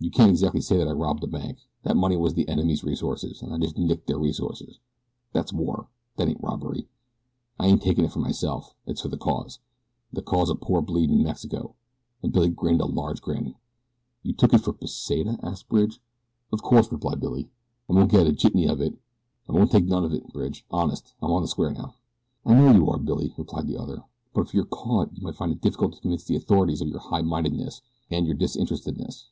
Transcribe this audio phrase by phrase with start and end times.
[0.00, 1.58] You can't exactly say that I robbed a bank.
[1.82, 4.78] That money was the enemy's resources, an' I just nicked their resources.
[5.32, 5.88] That's war.
[6.14, 6.86] That ain't robbery.
[7.58, 9.58] I ain't takin' it for myself it's for the cause
[10.12, 11.74] the cause o' poor, bleedin' Mexico,"
[12.22, 13.56] and Billy grinned a large grin.
[14.22, 16.00] "You took it for Pesita?" asked Bridge.
[16.52, 17.50] "Of course," replied Billy.
[17.90, 18.96] "I won't get a jitney of it.
[19.48, 21.12] I wouldn't take none of it, Bridge, honest.
[21.20, 21.96] I'm on the square now."
[22.46, 25.50] "I know you are, Billy," replied the other; "but if you're caught you might find
[25.50, 27.80] it difficult to convince the authorities of your highmindedness
[28.12, 29.30] and your disinterestedness."